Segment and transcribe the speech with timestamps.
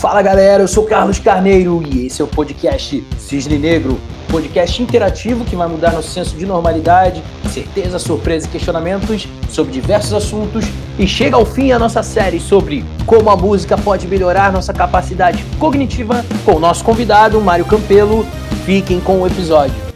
[0.00, 4.00] Fala galera, eu sou Carlos Carneiro e esse é o podcast Cisne Negro,
[4.30, 7.22] podcast interativo que vai mudar nosso senso de normalidade,
[7.52, 10.64] certeza, surpresa e questionamentos sobre diversos assuntos
[10.98, 15.44] e chega ao fim a nossa série sobre como a música pode melhorar nossa capacidade
[15.58, 18.24] cognitiva com o nosso convidado Mário Campelo.
[18.64, 19.89] Fiquem com o episódio.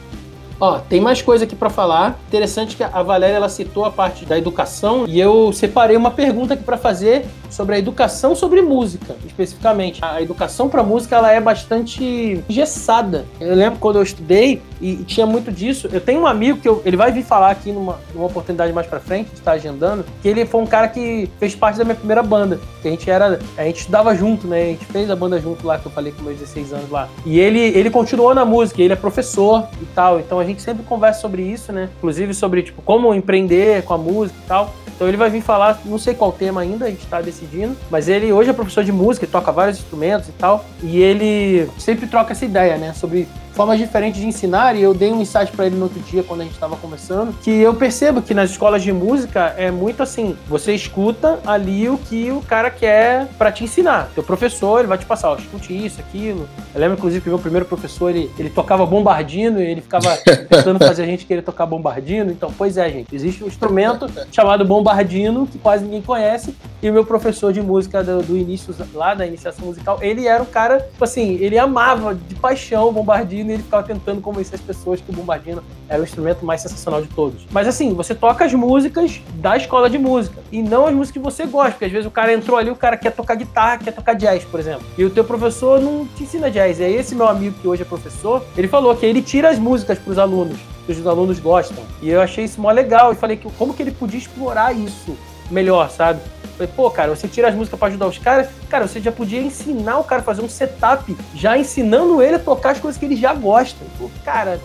[0.61, 2.19] Ó, tem mais coisa aqui para falar.
[2.29, 6.55] Interessante que a Valéria ela citou a parte da educação e eu separei uma pergunta
[6.55, 10.01] aqui para fazer sobre a educação sobre música, especificamente.
[10.05, 13.25] A educação para música ela é bastante engessada.
[13.41, 15.89] Eu lembro quando eu estudei e, e, tinha muito disso.
[15.93, 18.87] Eu tenho um amigo que eu, ele vai vir falar aqui numa, numa oportunidade mais
[18.87, 22.23] para frente, está agendando, que ele foi um cara que fez parte da minha primeira
[22.23, 24.63] banda, que a gente era, a gente estudava junto, né?
[24.63, 27.09] A gente fez a banda junto lá que eu falei com meus 16 anos lá.
[27.25, 30.21] E ele ele continuou na música, ele é professor e tal.
[30.21, 31.89] Então a gente sempre conversa sobre isso, né?
[31.99, 34.75] Inclusive sobre tipo como empreender com a música e tal.
[34.95, 38.09] Então ele vai vir falar, não sei qual tema ainda, a gente está decidindo, mas
[38.09, 42.33] ele hoje é professor de música, toca vários instrumentos e tal, e ele sempre troca
[42.33, 45.77] essa ideia, né, sobre formas diferentes de ensinar, e eu dei um insight para ele
[45.77, 48.93] no outro dia, quando a gente estava conversando, que eu percebo que nas escolas de
[48.93, 54.11] música é muito assim, você escuta ali o que o cara quer para te ensinar.
[54.15, 56.49] Teu professor, ele vai te passar, ó, escute isso, aquilo.
[56.75, 60.17] Eu lembro, inclusive, que o meu primeiro professor, ele, ele tocava bombardino, e ele ficava
[60.49, 62.33] tentando fazer a gente querer tocar bombardino.
[62.33, 66.93] Então, pois é, gente, existe um instrumento chamado bombardino, que quase ninguém conhece, e o
[66.93, 70.81] meu professor de música do, do início, lá da iniciação musical, ele era um cara,
[70.81, 74.61] tipo assim, ele amava de paixão o bombardino, Bombardino e ele ficava tentando convencer as
[74.61, 77.47] pessoas que o Bombardino era o instrumento mais sensacional de todos.
[77.51, 81.19] Mas assim, você toca as músicas da escola de música e não as músicas que
[81.19, 83.93] você gosta, porque às vezes o cara entrou ali, o cara quer tocar guitarra, quer
[83.93, 84.85] tocar jazz, por exemplo.
[84.97, 86.81] E o teu professor não te ensina jazz.
[86.81, 89.99] Aí esse meu amigo que hoje é professor, ele falou que ele tira as músicas
[89.99, 91.85] para os alunos, que os alunos gostam.
[92.01, 95.17] E eu achei isso mó legal e falei que como que ele podia explorar isso
[95.51, 96.21] melhor, sabe?
[96.57, 99.43] Falei, pô, cara, você tira as músicas para ajudar os caras, cara, você já podia
[99.43, 103.05] ensinar o cara a fazer um setup, já ensinando ele a tocar as coisas que
[103.05, 103.85] ele já gosta.
[103.99, 104.61] Pô, cara,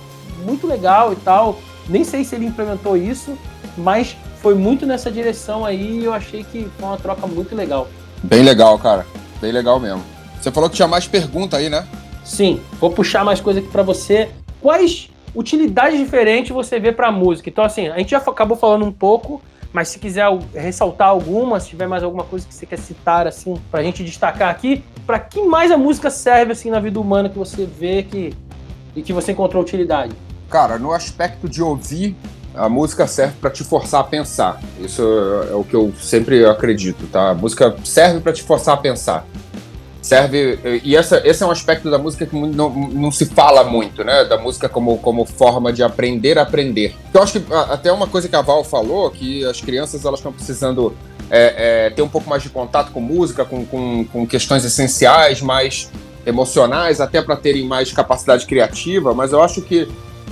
[0.46, 1.60] muito legal e tal.
[1.88, 3.36] Nem sei se ele implementou isso,
[3.76, 7.88] mas foi muito nessa direção aí e eu achei que foi uma troca muito legal.
[8.24, 9.06] Bem legal, cara.
[9.42, 10.04] Bem legal mesmo.
[10.40, 11.88] Você falou que tinha mais pergunta aí, né?
[12.24, 14.30] Sim, vou puxar mais coisa aqui para você.
[14.62, 17.50] Quais utilidades diferentes você vê para música?
[17.50, 19.42] Então, assim, a gente já acabou falando um pouco
[19.72, 23.56] mas se quiser ressaltar alguma, se tiver mais alguma coisa que você quer citar, assim,
[23.70, 27.38] pra gente destacar aqui, para que mais a música serve, assim, na vida humana que
[27.38, 28.34] você vê que,
[28.96, 30.14] e que você encontrou utilidade?
[30.50, 32.16] Cara, no aspecto de ouvir,
[32.56, 34.60] a música serve para te forçar a pensar.
[34.80, 35.04] Isso
[35.50, 37.30] é o que eu sempre acredito, tá?
[37.30, 39.26] A música serve para te forçar a pensar
[40.02, 44.04] serve e essa, esse é um aspecto da música que não, não se fala muito,
[44.04, 44.26] né?
[44.26, 46.96] Da música como, como forma de aprender a aprender.
[47.14, 50.32] Eu acho que até uma coisa que a Val falou que as crianças elas estão
[50.32, 50.96] precisando
[51.30, 55.42] é, é, ter um pouco mais de contato com música, com, com, com questões essenciais,
[55.42, 55.90] mais
[56.26, 59.14] emocionais, até para terem mais capacidade criativa.
[59.14, 59.88] Mas eu acho que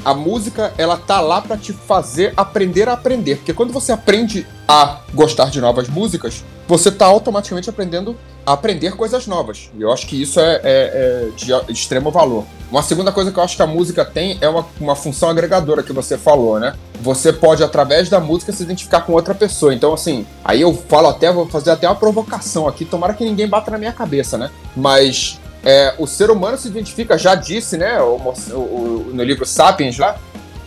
[0.05, 4.45] a música ela tá lá para te fazer aprender a aprender, porque quando você aprende
[4.67, 8.15] a gostar de novas músicas, você tá automaticamente aprendendo
[8.47, 9.69] aprender coisas novas.
[9.77, 12.45] E eu acho que isso é, é, é de, extremo valor.
[12.71, 15.83] Uma segunda coisa que eu acho que a música tem é uma, uma função agregadora
[15.83, 16.73] que você falou, né?
[17.01, 19.73] Você pode, através da música, se identificar com outra pessoa.
[19.73, 23.49] Então, assim, aí eu falo até, vou fazer até uma provocação aqui, tomara que ninguém
[23.49, 24.49] bata na minha cabeça, né?
[24.73, 29.97] Mas é, o ser humano se identifica, já disse, né, o, o, no livro Sapiens
[29.97, 30.17] lá,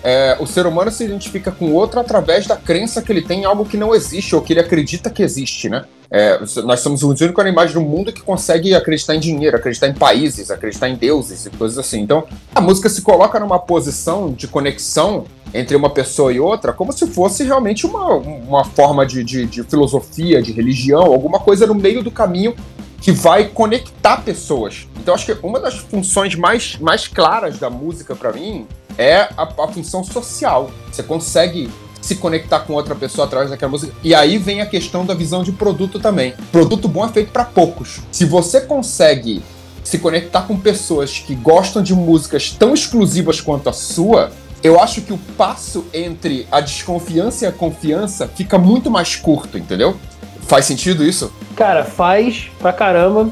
[0.05, 3.45] é, o ser humano se identifica com outro através da crença que ele tem em
[3.47, 5.85] algo que não existe ou que ele acredita que existe, né?
[6.11, 9.95] É, nós somos os únicos animais do mundo que consegue acreditar em dinheiro, acreditar em
[9.95, 12.01] países, acreditar em deuses e coisas assim.
[12.01, 16.93] Então, a música se coloca numa posição de conexão entre uma pessoa e outra como
[16.93, 21.75] se fosse realmente uma, uma forma de, de, de filosofia, de religião, alguma coisa no
[21.75, 22.55] meio do caminho
[23.01, 24.87] que vai conectar pessoas.
[25.01, 28.67] Então acho que uma das funções mais, mais claras da música para mim
[28.99, 30.71] é a, a, função social.
[30.91, 33.93] Você consegue se conectar com outra pessoa através daquela música.
[34.03, 36.35] E aí vem a questão da visão de produto também.
[36.51, 38.01] Produto bom é feito para poucos.
[38.11, 39.43] Se você consegue
[39.85, 44.31] se conectar com pessoas que gostam de músicas tão exclusivas quanto a sua,
[44.63, 49.57] eu acho que o passo entre a desconfiança e a confiança fica muito mais curto,
[49.59, 49.97] entendeu?
[50.43, 51.33] Faz sentido isso?
[51.57, 53.31] Cara, faz pra caramba.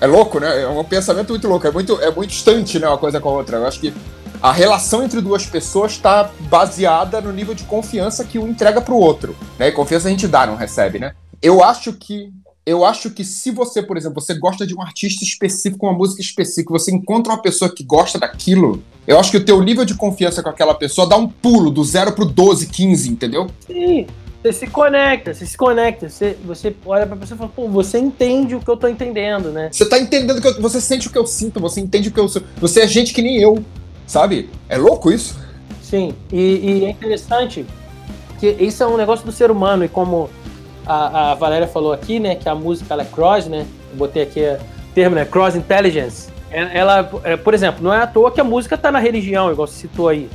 [0.00, 0.62] É louco, né?
[0.62, 1.66] É um pensamento muito louco.
[1.66, 2.86] É muito, é muito distante, né?
[2.86, 3.56] Uma coisa com a outra.
[3.56, 3.94] Eu acho que
[4.42, 8.94] a relação entre duas pessoas está baseada no nível de confiança que um entrega para
[8.94, 9.36] o outro.
[9.58, 9.68] Né?
[9.68, 11.14] E confiança a gente dá, não recebe, né?
[11.42, 12.32] Eu acho que
[12.64, 16.20] eu acho que se você, por exemplo, você gosta de um artista específico, uma música
[16.20, 19.94] específica, você encontra uma pessoa que gosta daquilo, eu acho que o teu nível de
[19.94, 23.46] confiança com aquela pessoa dá um pulo do 0 pro 12, 15, entendeu?
[23.64, 24.08] Sim.
[24.42, 27.98] Você se conecta, você se conecta, você, você olha pra pessoa e fala, pô, você
[27.98, 29.68] entende o que eu tô entendendo, né?
[29.72, 32.20] Você tá entendendo que eu, você sente o que eu sinto, você entende o que
[32.20, 32.42] eu sou.
[32.58, 33.64] Você é gente que nem eu,
[34.06, 34.50] sabe?
[34.68, 35.38] É louco isso?
[35.82, 37.66] Sim, e, e é interessante
[38.38, 40.28] que isso é um negócio do ser humano, e como
[40.86, 43.66] a, a Valéria falou aqui, né, que a música é cross, né?
[43.90, 45.24] Eu botei aqui o termo, né?
[45.24, 46.28] Cross intelligence.
[46.50, 49.50] É, ela, é, por exemplo, não é à toa que a música tá na religião,
[49.50, 50.28] igual você citou aí.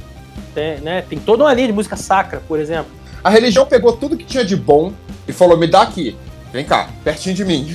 [0.54, 2.92] Tem, né, tem toda uma linha de música sacra, por exemplo.
[3.24, 4.92] A religião pegou tudo que tinha de bom
[5.28, 6.16] e falou: me dá aqui.
[6.52, 7.74] Vem cá, pertinho de mim.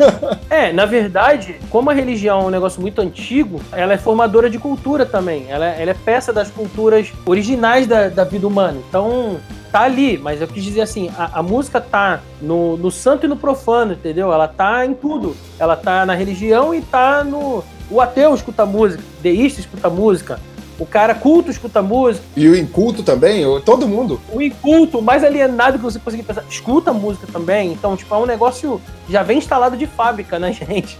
[0.58, 4.58] é, na verdade, como a religião é um negócio muito antigo, ela é formadora de
[4.58, 5.46] cultura também.
[5.48, 8.78] Ela, é, ela é peça das culturas originais da, da vida humana.
[8.88, 9.38] Então,
[9.70, 13.28] tá ali, mas eu quis dizer assim, a, a, música tá no, no santo e
[13.28, 14.32] no profano, entendeu?
[14.32, 15.36] Ela tá em tudo.
[15.60, 17.62] Ela tá na religião e tá no.
[17.90, 20.40] O ateu escuta música, deísta escuta música,
[20.78, 22.24] o cara culto escuta música.
[22.36, 24.20] E o inculto também, todo mundo.
[24.32, 27.72] O inculto, o mais alienado que você conseguir pensar, escuta música também.
[27.72, 30.98] Então, tipo, é um negócio já vem instalado de fábrica, né, gente?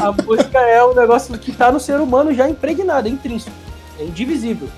[0.00, 3.56] a música é um negócio que tá no ser humano já impregnado, é intrínseco,
[3.98, 4.68] é indivisível.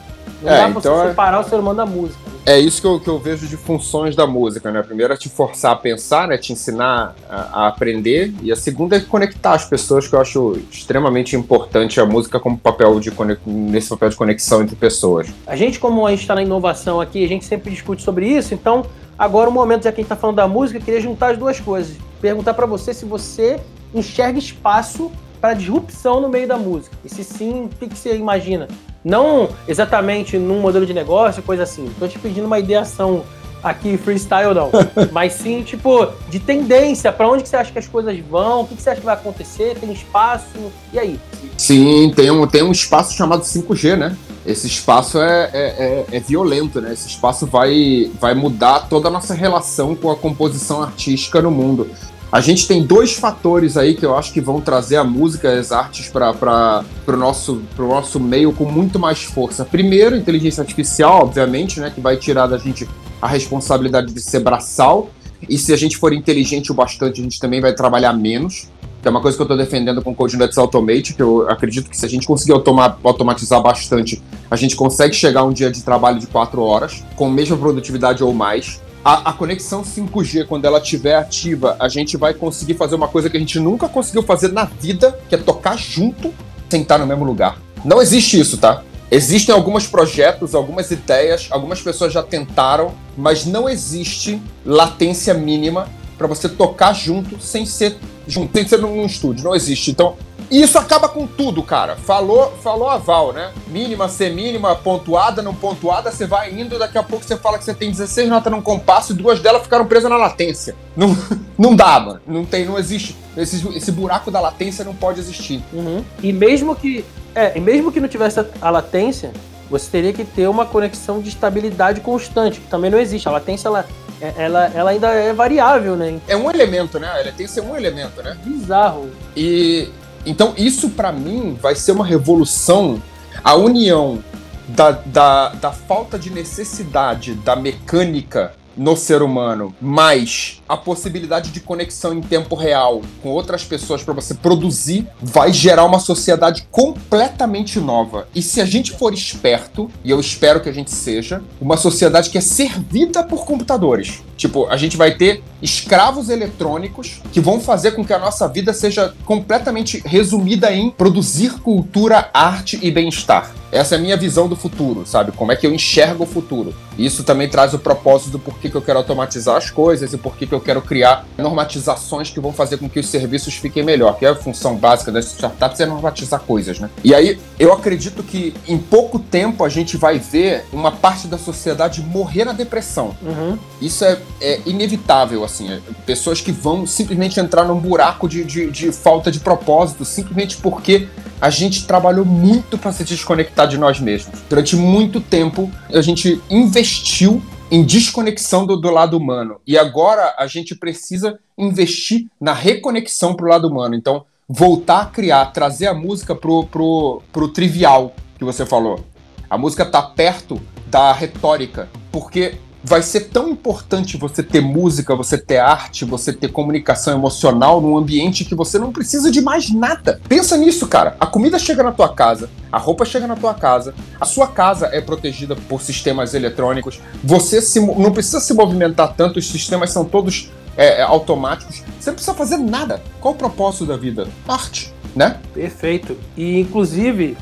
[0.42, 1.08] Não é, dá pra então você é...
[1.10, 2.18] separar o ser humano da música.
[2.26, 2.32] Né?
[2.44, 4.80] É isso que eu, que eu vejo de funções da música, né?
[4.80, 6.36] A primeira é te forçar a pensar, né?
[6.36, 8.34] Te ensinar a, a, aprender.
[8.42, 12.58] E a segunda é conectar as pessoas, que eu acho extremamente importante a música como
[12.58, 13.12] papel de
[13.46, 15.28] nesse papel de conexão entre pessoas.
[15.46, 18.52] A gente, como a gente está na inovação aqui, a gente sempre discute sobre isso,
[18.54, 18.84] então
[19.16, 21.38] agora o momento, já que a gente está falando da música, eu queria juntar as
[21.38, 21.96] duas coisas.
[22.20, 23.60] Perguntar para você se você
[23.94, 26.96] enxerga espaço para disrupção no meio da música.
[27.04, 28.66] E se sim, o que, que você imagina?
[29.04, 31.90] Não exatamente num modelo de negócio, coisa assim.
[31.99, 33.25] Tô te pedindo uma ideação
[33.62, 34.70] aqui freestyle não,
[35.12, 38.66] mas sim tipo de tendência, para onde que você acha que as coisas vão, o
[38.66, 41.20] que, que você acha que vai acontecer, tem espaço, e aí?
[41.56, 44.16] Sim, tem um, tem um espaço chamado 5G, né?
[44.44, 46.93] Esse espaço é, é, é, é violento, né?
[46.93, 51.88] Esse espaço vai, vai mudar toda a nossa relação com a composição artística no mundo.
[52.32, 55.70] A gente tem dois fatores aí que eu acho que vão trazer a música as
[55.70, 59.67] artes para o nosso, nosso meio com muito mais força.
[59.67, 62.88] Primeiro, inteligência artificial, obviamente, né, que vai tirar da gente
[63.20, 65.11] a responsabilidade de ser braçal.
[65.46, 68.67] E se a gente for inteligente o bastante, a gente também vai trabalhar menos.
[69.02, 71.46] Que é uma coisa que eu estou defendendo com o Code Nuts Automate, que eu
[71.50, 75.52] acredito que se a gente conseguir automa automatizar bastante, a gente consegue chegar a um
[75.52, 79.82] dia de trabalho de quatro horas, com a mesma produtividade ou mais a, a, conexão
[79.82, 83.58] 5G, quando ela estiver ativa, a gente vai conseguir fazer uma coisa que a gente
[83.58, 86.32] nunca conseguiu fazer na vida, que é tocar junto,
[86.70, 87.58] sem estar no mesmo lugar.
[87.84, 88.82] Não existe isso, tá?
[89.10, 96.26] Existem alguns projetos, algumas ideias, algumas pessoas já tentaram, mas não existe latência mínima para
[96.26, 99.44] você tocar junto sem ser junto, sem ser num estúdio.
[99.44, 99.90] Não existe.
[99.90, 100.16] Então,
[100.52, 101.96] e isso acaba com tudo, cara.
[101.96, 103.50] Falou, falou a Val, né?
[103.69, 107.72] Mínima, semínima, pontuada, não pontuada, você vai indo, daqui a pouco você fala que você
[107.72, 110.76] tem 16 notas num compasso e duas delas ficaram presas na latência.
[110.94, 111.16] Não,
[111.58, 112.20] não dá, mano.
[112.26, 113.16] Não tem, não existe.
[113.34, 115.62] Esse, esse buraco da latência não pode existir.
[115.72, 116.04] Uhum.
[116.22, 117.02] E mesmo que.
[117.34, 119.32] É, e mesmo que não tivesse a latência,
[119.70, 123.26] você teria que ter uma conexão de estabilidade constante, que também não existe.
[123.26, 123.87] A latência, ela,
[124.20, 126.20] é, ela, ela ainda é variável, né?
[126.28, 127.10] É um elemento, né?
[127.34, 128.37] Tem que ser um elemento, né?
[128.44, 129.08] Bizarro.
[129.34, 129.88] E
[130.24, 133.02] então, isso para mim vai ser uma revolução.
[133.42, 134.22] A união
[134.69, 141.60] da, da, da falta de necessidade da mecânica no ser humano, mais a possibilidade de
[141.60, 147.78] conexão em tempo real com outras pessoas para você produzir, vai gerar uma sociedade completamente
[147.78, 148.26] nova.
[148.35, 152.30] E se a gente for esperto, e eu espero que a gente seja, uma sociedade
[152.30, 154.23] que é servida por computadores.
[154.42, 158.72] Tipo, a gente vai ter escravos eletrônicos que vão fazer com que a nossa vida
[158.72, 163.54] seja completamente resumida em produzir cultura, arte e bem-estar.
[163.70, 165.32] Essa é a minha visão do futuro, sabe?
[165.32, 166.75] Como é que eu enxergo o futuro.
[166.99, 170.46] Isso também traz o propósito do porquê que eu quero automatizar as coisas e porquê
[170.46, 174.26] que eu quero criar normatizações que vão fazer com que os serviços fiquem melhor, que
[174.26, 176.90] é a função básica das startups é normatizar coisas, né?
[177.02, 181.38] E aí eu acredito que em pouco tempo a gente vai ver uma parte da
[181.38, 183.16] sociedade morrer na depressão.
[183.22, 183.58] Uhum.
[183.80, 185.70] Isso é, é, inevitável, assim.
[185.70, 190.56] É, pessoas que vão simplesmente entrar num buraco de, de, de falta de propósito, simplesmente
[190.56, 191.08] porque
[191.40, 194.40] a gente trabalhou muito para se desconectar de nós mesmos.
[194.48, 199.60] Durante muito tempo, a gente investiu em desconexão do, do, lado humano.
[199.66, 203.94] E agora a gente precisa investir na reconexão para o lado humano.
[203.94, 209.00] Então, voltar a criar, trazer a música pro, pro, pro trivial que você falou.
[209.48, 215.38] A música tá perto da retórica, porque vai ser tão importante você ter música, você
[215.38, 220.20] ter arte, você ter comunicação emocional num ambiente que você não precisa de mais nada.
[220.28, 221.16] Pensa nisso, cara.
[221.20, 224.86] A comida chega na tua casa, a roupa chega na tua casa, a sua casa
[224.92, 230.04] é protegida por sistemas eletrônicos, você se, não precisa se movimentar tanto, os sistemas são
[230.04, 231.82] todos é, é, automáticos.
[232.00, 233.02] Você não precisa fazer nada.
[233.20, 234.26] Qual o propósito da vida?
[234.48, 235.38] Arte, né?
[235.54, 236.16] Perfeito.
[236.36, 237.36] E, inclusive,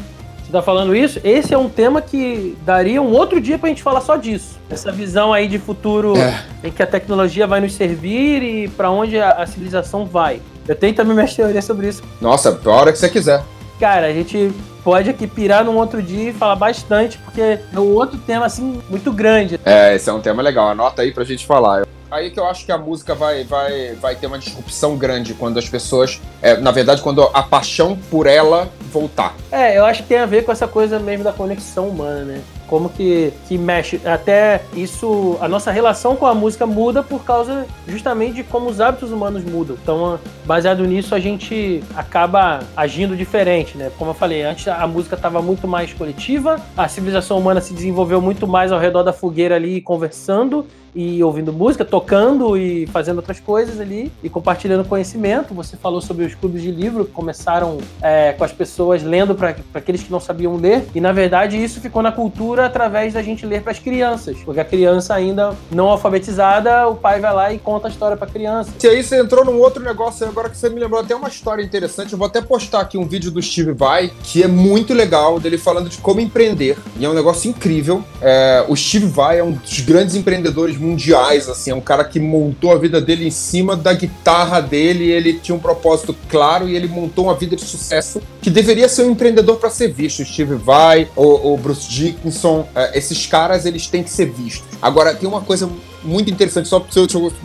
[0.50, 4.00] tá falando isso, esse é um tema que daria um outro dia pra gente falar
[4.00, 4.58] só disso.
[4.68, 6.42] Essa visão aí de futuro é.
[6.64, 10.40] em que a tecnologia vai nos servir e para onde a, a, civilização vai.
[10.66, 12.02] Eu tenho também minhas teorias sobre isso.
[12.20, 13.42] Nossa, a hora que você quiser.
[13.78, 14.52] Cara, a gente
[14.84, 18.80] pode aqui pirar num outro dia e falar bastante, porque é um outro tema, assim,
[18.88, 19.58] muito grande.
[19.64, 20.68] É, esse é um tema legal.
[20.68, 21.86] Anota aí pra gente falar.
[22.10, 25.58] Aí que eu acho que a música vai, vai, vai ter uma disrupção grande quando
[25.58, 26.20] as pessoas.
[26.42, 29.34] É, na verdade, quando a paixão por ela voltar.
[29.52, 32.42] É, eu acho que tem a ver com essa coisa mesmo da conexão humana, né?
[32.70, 34.00] como que, que mexe.
[34.04, 38.80] Até isso, a nossa relação com a música muda por causa justamente de como os
[38.80, 39.76] hábitos humanos mudam.
[39.82, 43.90] Então, baseado nisso, a gente acaba agindo diferente, né?
[43.98, 48.20] Como eu falei, antes a música estava muito mais coletiva, a civilização humana se desenvolveu
[48.20, 53.40] muito mais ao redor da fogueira ali, conversando e ouvindo música, tocando e fazendo outras
[53.40, 55.54] coisas ali e compartilhando conhecimento.
[55.54, 59.54] Você falou sobre os clubes de livro que começaram é, com as pessoas lendo para
[59.74, 63.46] aqueles que não sabiam ler e na verdade isso ficou na cultura através da gente
[63.46, 67.58] ler para as crianças, porque a criança ainda não alfabetizada, o pai vai lá e
[67.58, 68.70] conta a história para a criança.
[68.82, 71.62] E aí você entrou num outro negócio agora que você me lembrou até uma história
[71.62, 72.12] interessante.
[72.12, 75.58] Eu vou até postar aqui um vídeo do Steve Vai que é muito legal dele
[75.58, 78.04] falando de como empreender e é um negócio incrível.
[78.20, 82.18] É, o Steve Vai é um dos grandes empreendedores mundiais, assim, é um cara que
[82.18, 86.74] montou a vida dele em cima da guitarra dele, ele tinha um propósito claro e
[86.74, 90.24] ele montou uma vida de sucesso que deveria ser um empreendedor para ser visto.
[90.24, 94.64] Steve Vai, o, o Bruce Dickinson, é, esses caras eles têm que ser vistos.
[94.80, 95.68] Agora, tem uma coisa
[96.02, 97.00] muito interessante, só, só,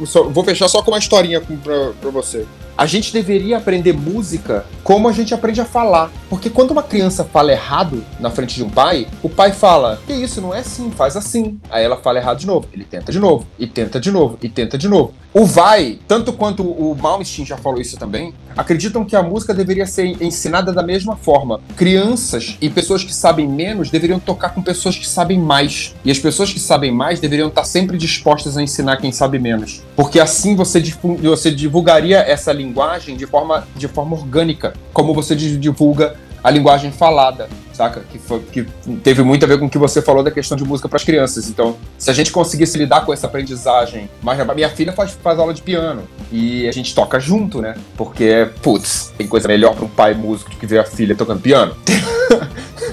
[0.06, 2.46] só vou fechar só com uma historinha para você.
[2.78, 6.12] A gente deveria aprender música como a gente aprende a falar.
[6.30, 10.12] Porque quando uma criança fala errado na frente de um pai, o pai fala: Que
[10.12, 11.58] isso, não é assim, faz assim.
[11.70, 12.68] Aí ela fala errado de novo.
[12.74, 15.14] Ele tenta de novo, e tenta de novo, e tenta de novo.
[15.34, 19.86] O vai, tanto quanto o Malmsteen já falou isso também, acreditam que a música deveria
[19.86, 21.60] ser ensinada da mesma forma.
[21.76, 25.94] Crianças e pessoas que sabem menos deveriam tocar com pessoas que sabem mais.
[26.06, 29.82] E as pessoas que sabem mais deveriam estar sempre dispostas a ensinar quem sabe menos.
[29.96, 30.82] Porque assim você,
[31.22, 37.50] você divulgaria essa linguagem de forma, de forma orgânica, como você divulga a linguagem falada,
[37.74, 38.02] saca?
[38.02, 38.68] Que, foi, que
[39.04, 41.04] teve muito a ver com o que você falou da questão de música para as
[41.04, 41.50] crianças.
[41.50, 45.56] Então, se a gente conseguisse lidar com essa aprendizagem, mas minha filha faz, faz aula
[45.56, 47.76] de piano e a gente toca junto, né?
[47.98, 51.42] Porque, putz, tem coisa melhor para um pai músico do que ver a filha tocando
[51.42, 51.76] piano.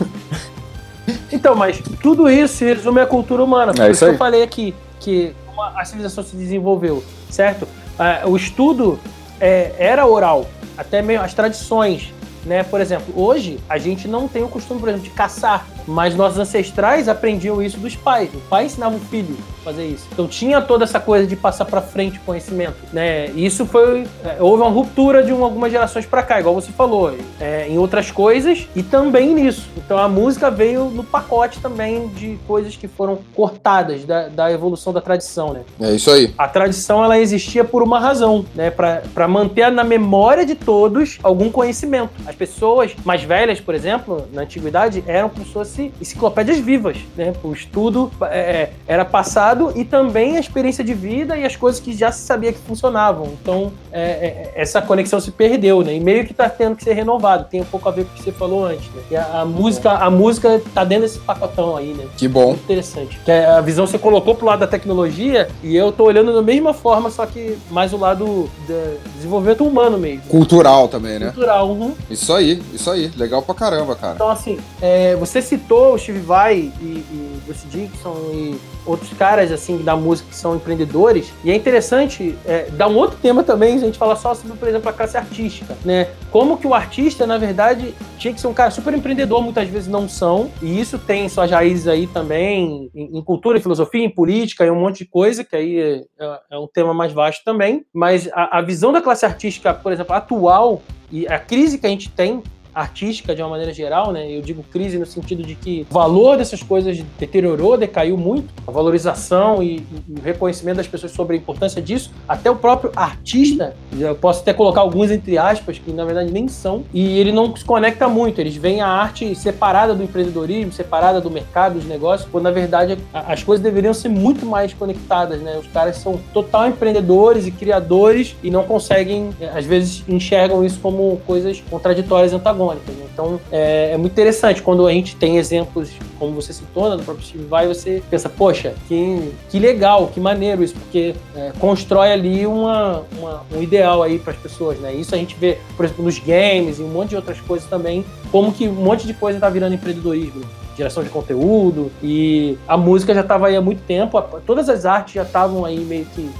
[1.30, 3.74] então, mas tudo isso resume à cultura humana.
[3.74, 7.62] Por é isso, que eu falei aqui que a civilização se desenvolveu, certo?
[7.64, 8.98] Uh, o estudo
[9.40, 12.12] é, era oral, até mesmo as tradições
[12.44, 12.62] né?
[12.62, 16.38] Por exemplo, hoje a gente não tem o costume, por exemplo, de caçar, mas nossos
[16.38, 18.30] ancestrais aprendiam isso dos pais.
[18.34, 20.06] O pai ensinava o filho a fazer isso.
[20.12, 23.26] Então tinha toda essa coisa de passar para frente o conhecimento, né?
[23.30, 27.14] Isso foi é, houve uma ruptura de um, algumas gerações para cá, igual você falou,
[27.40, 29.68] é, em outras coisas e também nisso.
[29.76, 34.92] Então a música veio no pacote também de coisas que foram cortadas da, da evolução
[34.92, 35.60] da tradição, né?
[35.80, 36.32] É isso aí.
[36.36, 38.70] A tradição ela existia por uma razão, né?
[38.70, 42.10] Para manter na memória de todos algum conhecimento.
[42.26, 47.32] As pessoas mais velhas, por exemplo, na antiguidade, eram como se enciclopédias vivas, né?
[47.42, 51.80] O estudo é, é, era passado e também a experiência de vida e as coisas
[51.80, 53.28] que já se sabia que funcionavam.
[53.40, 55.94] Então, é, é, essa conexão se perdeu, né?
[55.94, 57.46] E meio que está tendo que ser renovado.
[57.50, 59.02] Tem um pouco a ver com o que você falou antes, né?
[59.10, 62.06] E a, a música, a música tá dentro desse pacotão aí, né?
[62.16, 62.48] Que bom.
[62.48, 63.18] Muito interessante.
[63.24, 66.74] Que a visão você colocou pro lado da tecnologia e eu tô olhando da mesma
[66.74, 70.22] forma, só que mais o lado do desenvolvimento humano mesmo.
[70.28, 71.26] Cultural também, né?
[71.26, 71.94] Cultural, uhum.
[72.10, 73.10] Isso aí, isso aí.
[73.16, 74.14] Legal pra caramba, cara.
[74.14, 79.52] Então, assim, é, você citou o Steve Vai e, e Bruce Dixon e outros caras,
[79.52, 81.32] assim, da música que são empreendedores.
[81.44, 84.68] E é interessante é, dar um outro tema também, a gente falar só sobre, por
[84.68, 86.08] exemplo, a classe artística, né?
[86.30, 89.88] Como que o artista, na verdade, tinha que ser um cara super empreendedor, muitas vezes
[89.88, 90.50] não são.
[90.60, 94.70] E isso tem suas raízes aí também em, em cultura, em filosofia, em política, e
[94.70, 95.78] um monte de coisa, que aí
[96.18, 97.84] é, é um tema mais vasto também.
[97.94, 101.90] Mas a, a visão da classe artística, por exemplo, atual, e a crise que a
[101.90, 102.42] gente tem
[102.74, 104.30] artística de uma maneira geral, né?
[104.30, 108.70] Eu digo crise no sentido de que o valor dessas coisas deteriorou, decaiu muito, a
[108.70, 113.74] valorização e, e o reconhecimento das pessoas sobre a importância disso, até o próprio artista,
[113.98, 117.54] eu posso até colocar alguns entre aspas, que na verdade nem são, e ele não
[117.54, 122.28] se conecta muito, eles veem a arte separada do empreendedorismo, separada do mercado, dos negócios,
[122.30, 125.58] quando na verdade as coisas deveriam ser muito mais conectadas, né?
[125.58, 131.20] Os caras são total empreendedores e criadores e não conseguem, às vezes enxergam isso como
[131.26, 132.61] coisas contraditórias e antagônicas.
[132.70, 133.06] Né?
[133.12, 137.02] Então é, é, muito interessante quando a gente tem exemplos, como você citou, né, do
[137.02, 142.12] próprio Steve Vai, você pensa, poxa, que, que legal, que maneiro isso, porque é, constrói
[142.12, 144.94] ali uma, uma, um ideal aí para as pessoas, né?
[144.94, 148.04] Isso a gente vê, por exemplo, nos games e um monte de outras coisas também,
[148.30, 150.42] como que um monte de coisa está virando empreendedorismo
[150.76, 155.14] geração de conteúdo e a música já estava aí há muito tempo, todas as artes
[155.14, 156.30] já estavam aí meio que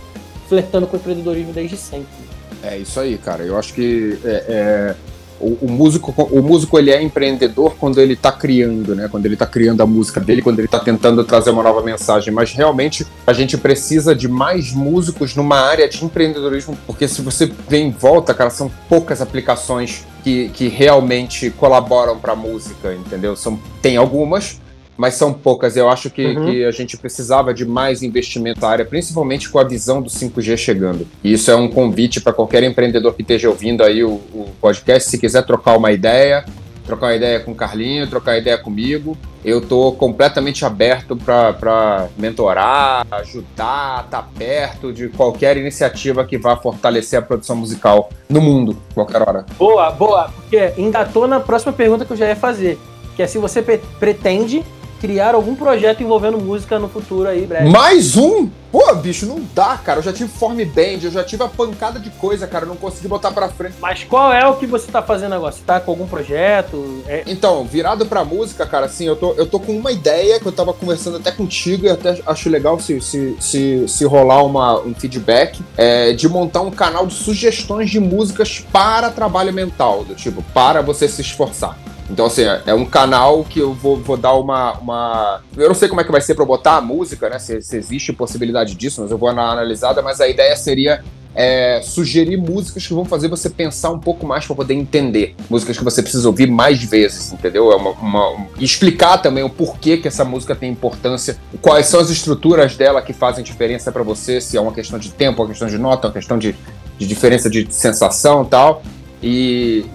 [0.49, 2.33] flertando com o empreendedorismo desde sempre.
[2.63, 3.43] É isso aí, cara.
[3.43, 4.95] Eu acho que é, é,
[5.43, 9.09] o, músico, o músico ele é empreendedor quando ele está criando, né?
[9.09, 12.33] Quando ele está criando a música dele, quando ele está tentando trazer uma nova mensagem.
[12.33, 17.51] Mas realmente a gente precisa de mais músicos numa área de empreendedorismo, porque se você
[17.69, 23.35] vê em volta, cara, são poucas aplicações que, que realmente colaboram para a música, entendeu?
[23.35, 24.61] São, tem algumas,
[24.97, 25.77] mas são poucas.
[25.77, 26.47] Eu acho que, uhum.
[26.47, 30.57] que, a gente precisava de mais investimento na área, principalmente com a visão do 5G
[30.57, 31.07] chegando.
[31.23, 35.11] E isso é um convite para qualquer empreendedor que esteja ouvindo aí o, o, podcast.
[35.11, 36.45] Se quiser trocar uma ideia,
[36.87, 43.07] trocar uma ideia com o Carlinho, trocar ideia comigo, eu estou completamente aberto para mentorar,
[43.11, 48.77] ajudar, estar tá perto de qualquer iniciativa que vá fortalecer a produção musical no mundo,
[48.95, 49.47] qualquer hora.
[49.59, 52.79] Boa, boa, porque engatou na próxima pergunta que eu já ia fazer,
[53.17, 54.65] que é se você pretende
[55.03, 57.69] criar algum projeto envolvendo música no futuro aí, breve.
[57.69, 58.49] Mais um?
[58.71, 59.99] Pô, bicho, não dá, cara.
[59.99, 62.65] Eu já tive Form Band, eu já tive a pancada de coisa, cara.
[62.65, 63.75] Eu não consegui botar pra frente.
[63.81, 65.51] Mas qual é o que você tá fazendo agora?
[65.51, 67.03] Você tá com algum projeto?
[67.09, 67.25] É...
[67.27, 70.53] Então, virado pra música, cara, assim, eu tô, eu tô com uma ideia que eu
[70.53, 74.95] tava conversando até contigo e até acho legal se, se, se, se rolar uma, um
[74.95, 80.45] feedback, é, de montar um canal de sugestões de músicas para trabalho mental, do tipo,
[80.55, 81.77] para você se esforçar.
[82.13, 85.41] Então, assim, é, é um canal que eu vou, vou dar uma, uma.
[85.57, 87.39] Eu não sei como é que vai ser pra botar a música, né?
[87.39, 90.03] Se, se existe possibilidade disso, mas eu vou uma analisada.
[90.03, 91.03] Mas a ideia seria
[91.35, 95.35] é, sugerir músicas que vão fazer você pensar um pouco mais para poder entender.
[95.49, 97.73] Músicas que você precisa ouvir mais vezes, entendeu?
[97.73, 102.11] É uma, uma, explicar também o porquê que essa música tem importância, quais são as
[102.11, 105.69] estruturas dela que fazem diferença para você, se é uma questão de tempo, uma questão
[105.69, 106.55] de nota, uma questão de,
[106.99, 108.83] de diferença de sensação tal.
[109.23, 109.87] E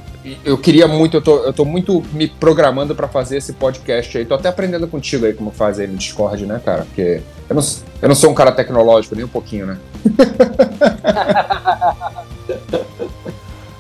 [0.44, 4.26] eu queria muito, eu tô, eu tô muito me programando para fazer esse podcast aí.
[4.26, 6.86] Tô até aprendendo contigo aí como faz aí no Discord, né, cara?
[6.86, 7.64] Porque eu não,
[8.02, 9.78] eu não sou um cara tecnológico, nem um pouquinho, né?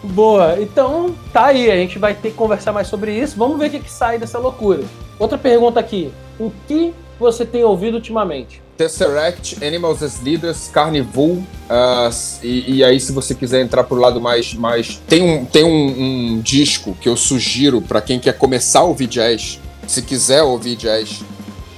[0.03, 3.37] Boa, então tá aí, a gente vai ter que conversar mais sobre isso.
[3.37, 4.83] Vamos ver o que, que sai dessa loucura.
[5.19, 8.61] Outra pergunta aqui: o que você tem ouvido ultimamente?
[8.77, 11.25] Tesseract, Animals as Leaders, Carnival.
[11.25, 11.45] Uh,
[12.43, 14.53] e, e, aí, se você quiser entrar pro lado mais.
[14.53, 15.01] mais...
[15.07, 19.07] Tem, um, tem um, um disco que eu sugiro para quem quer começar a ouvir
[19.07, 19.59] jazz.
[19.87, 21.23] Se quiser ouvir jazz,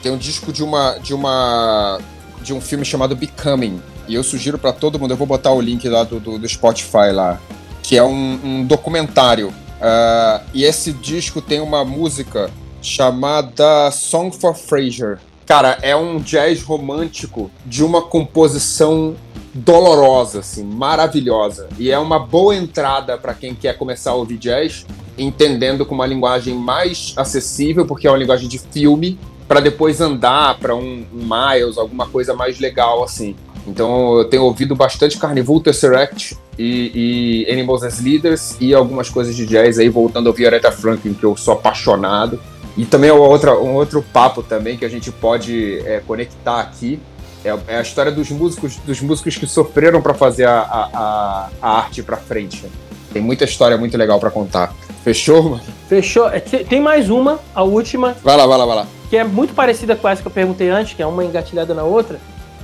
[0.04, 0.98] tem um disco de uma.
[0.98, 2.00] de uma.
[2.42, 3.82] de um filme chamado Becoming.
[4.08, 6.50] E eu sugiro para todo mundo, eu vou botar o link lá do, do, do
[6.50, 7.40] Spotify lá.
[7.82, 9.50] Que é um, um documentário.
[9.50, 12.50] Uh, e esse disco tem uma música
[12.82, 15.20] chamada Song for Fraser
[15.50, 19.16] Cara, é um jazz romântico de uma composição
[19.52, 21.68] dolorosa, assim, maravilhosa.
[21.80, 24.86] E é uma boa entrada para quem quer começar a ouvir jazz,
[25.18, 30.60] entendendo com uma linguagem mais acessível, porque é uma linguagem de filme, para depois andar
[30.60, 33.36] para um, um, Miles, alguma coisa mais legal, assim.
[33.66, 39.36] Então eu tenho ouvido bastante Carnival Tesseract e, e Animals as Leaders e algumas coisas
[39.36, 42.40] de jazz aí, voltando a ouvir Aretha Franklin, que eu sou apaixonado.
[42.80, 46.98] E também outra, um outro papo também que a gente pode é, conectar aqui
[47.44, 51.78] é, é, a história dos músicos, dos músicos que sofreram para fazer a, a, a
[51.78, 52.64] arte para frente.
[53.12, 54.74] Tem muita história muito legal para contar.
[55.04, 55.64] Fechou, mano?
[55.90, 56.30] Fechou.
[56.30, 58.16] É, tem mais uma, a última.
[58.24, 58.88] Vai lá, vai lá, vai lá.
[59.10, 61.84] Que é muito parecida com essa que eu perguntei antes, que é uma engatilhada na
[61.84, 62.18] outra,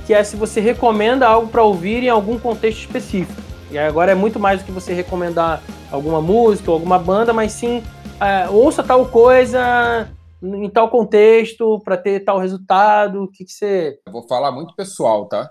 [0.06, 3.38] que é se você recomenda algo para ouvir em algum contexto específico.
[3.70, 7.52] E agora é muito mais do que você recomendar alguma música ou alguma banda, mas
[7.52, 7.82] sim
[8.20, 10.08] é, ouça tal coisa
[10.42, 13.24] em tal contexto para ter tal resultado?
[13.24, 13.98] O que, que você.
[14.06, 15.50] Eu vou falar muito pessoal, tá?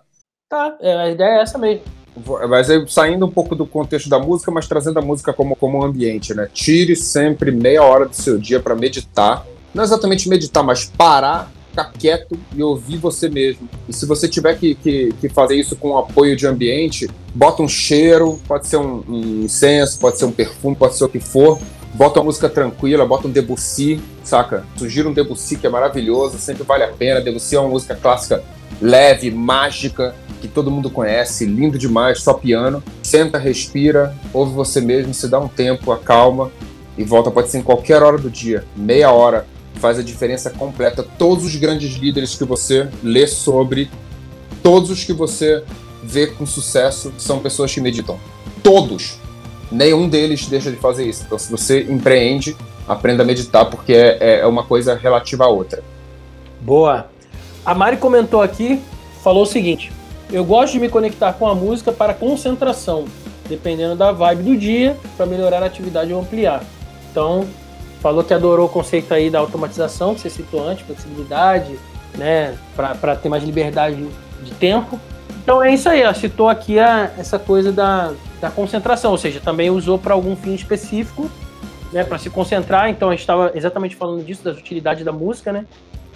[0.49, 1.83] Tá, é, a ideia é essa mesmo.
[2.47, 6.33] Mas saindo um pouco do contexto da música, mas trazendo a música como, como ambiente,
[6.33, 6.47] né?
[6.53, 9.45] Tire sempre meia hora do seu dia para meditar.
[9.73, 13.67] Não exatamente meditar, mas parar, ficar quieto e ouvir você mesmo.
[13.89, 17.67] E se você tiver que, que, que fazer isso com apoio de ambiente, bota um
[17.67, 21.59] cheiro, pode ser um, um incenso, pode ser um perfume, pode ser o que for,
[21.95, 24.65] bota uma música tranquila, bota um Debussy, saca?
[24.75, 27.21] Sugiro um Debussy que é maravilhoso, sempre vale a pena.
[27.21, 28.43] Debussy é uma música clássica
[28.81, 32.83] leve, mágica, que todo mundo conhece, lindo demais, só piano.
[33.01, 36.51] Senta, respira, ouve você mesmo, se dá um tempo, acalma
[36.97, 37.31] e volta.
[37.31, 41.01] Pode ser em qualquer hora do dia, meia hora, faz a diferença completa.
[41.17, 43.89] Todos os grandes líderes que você lê sobre,
[44.61, 45.63] todos os que você
[46.03, 48.19] vê com sucesso, são pessoas que meditam.
[48.61, 49.17] Todos
[49.71, 51.23] nenhum deles deixa de fazer isso.
[51.25, 52.55] Então, se você empreende,
[52.87, 55.83] aprenda a meditar, porque é, é uma coisa relativa à outra.
[56.61, 57.07] Boa.
[57.65, 58.81] A Mari comentou aqui,
[59.23, 59.91] falou o seguinte:
[60.31, 63.05] eu gosto de me conectar com a música para concentração,
[63.47, 66.63] dependendo da vibe do dia, para melhorar a atividade ou ampliar.
[67.11, 67.45] Então,
[68.01, 71.79] falou que adorou o conceito aí da automatização, que você citou antes, flexibilidade,
[72.15, 74.07] né, para ter mais liberdade
[74.43, 74.99] de tempo.
[75.41, 78.11] Então é isso aí, ela citou aqui a, essa coisa da,
[78.45, 81.31] da concentração, ou seja, também usou para algum fim específico,
[81.91, 82.89] né, para se concentrar.
[82.91, 85.65] Então a gente estava exatamente falando disso, das utilidades da música, né?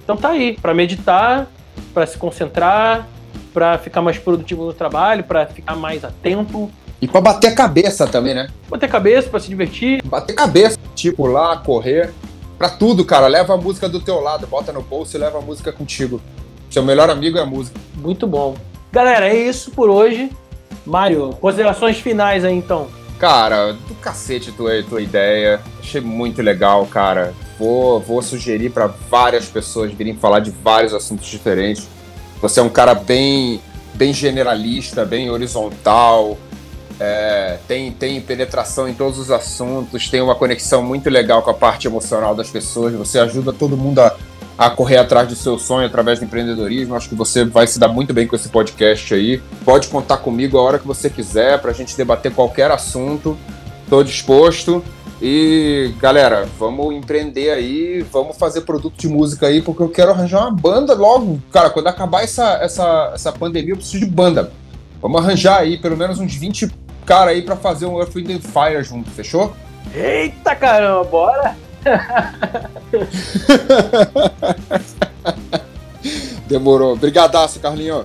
[0.03, 1.47] Então tá aí, para meditar,
[1.91, 3.07] para se concentrar,
[3.51, 6.69] para ficar mais produtivo no trabalho, para ficar mais atento.
[7.01, 8.47] E para bater cabeça também, né?
[8.69, 10.03] Bater cabeça, para se divertir.
[10.03, 12.13] Bater cabeça, tipo lá, correr.
[12.59, 13.25] Pra tudo, cara.
[13.25, 16.21] Leva a música do teu lado, bota no bolso e leva a música contigo.
[16.69, 17.79] Seu melhor amigo é a música.
[17.95, 18.55] Muito bom.
[18.91, 20.29] Galera, é isso por hoje.
[20.89, 22.87] Mário, considerações finais aí então.
[23.19, 25.59] Cara, do cacete tua, tua ideia.
[25.79, 27.33] Achei muito legal, cara.
[27.57, 31.87] Vou, vou sugerir para várias pessoas virem falar de vários assuntos diferentes.
[32.41, 33.61] Você é um cara bem,
[33.93, 36.37] bem generalista, bem horizontal,
[36.99, 41.53] é, tem, tem penetração em todos os assuntos, tem uma conexão muito legal com a
[41.53, 42.93] parte emocional das pessoas.
[42.93, 44.15] Você ajuda todo mundo a
[44.59, 46.93] a correr atrás do seu sonho através do empreendedorismo.
[46.93, 49.41] Acho que você vai se dar muito bem com esse podcast aí.
[49.63, 53.37] Pode contar comigo a hora que você quiser para a gente debater qualquer assunto.
[53.85, 54.83] Estou disposto.
[55.21, 60.41] E galera, vamos empreender aí, vamos fazer produto de música aí, porque eu quero arranjar
[60.41, 61.41] uma banda logo.
[61.53, 64.51] Cara, quando acabar essa, essa, essa pandemia, eu preciso de banda.
[65.01, 66.69] Vamos arranjar aí pelo menos uns 20
[67.05, 69.53] caras aí para fazer um Earth, Wind Fire junto, fechou?
[69.95, 71.68] Eita caramba, bora!
[76.47, 76.95] Demorou.
[76.95, 78.03] Brigadaço, Carlinho.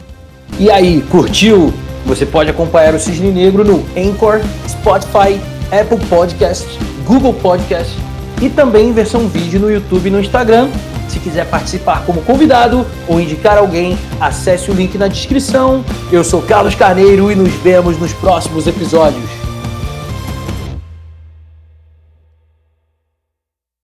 [0.58, 1.72] E aí, curtiu?
[2.06, 5.40] Você pode acompanhar o Cisne Negro no Anchor, Spotify,
[5.72, 6.66] Apple Podcast,
[7.06, 7.96] Google Podcast
[8.42, 10.68] e também em versão vídeo no YouTube e no Instagram.
[11.08, 15.82] Se quiser participar como convidado ou indicar alguém, acesse o link na descrição.
[16.12, 19.43] Eu sou Carlos Carneiro e nos vemos nos próximos episódios.